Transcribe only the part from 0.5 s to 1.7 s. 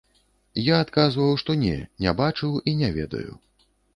Я адказваў, што